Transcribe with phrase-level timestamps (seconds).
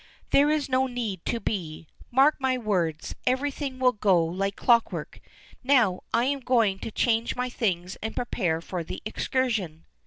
[0.31, 1.87] "There is no need to be.
[2.09, 5.19] Mark my words, everything will go like clockwork.
[5.63, 9.85] Now I am going to change my things and prepare for the excursion."